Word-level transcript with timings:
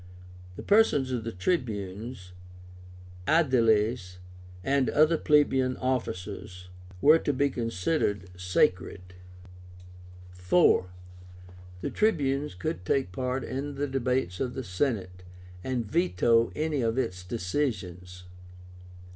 The 0.55 0.63
persons 0.63 1.11
of 1.11 1.23
the 1.25 1.31
Tribunes, 1.31 2.31
Aediles, 3.27 4.17
and 4.63 4.89
other 4.89 5.15
plebeian 5.15 5.77
officers, 5.77 6.69
were 7.01 7.19
to 7.19 7.31
be 7.31 7.51
considered 7.51 8.27
sacred. 8.35 9.13
IV. 10.35 10.85
The 11.81 11.91
Tribunes 11.91 12.55
could 12.55 12.83
take 12.83 13.11
part 13.11 13.43
in 13.43 13.75
the 13.75 13.85
debates 13.85 14.39
of 14.39 14.55
the 14.55 14.63
Senate, 14.63 15.21
and 15.63 15.85
veto 15.85 16.51
any 16.55 16.81
of 16.81 16.97
its 16.97 17.21
decisions. 17.23 18.23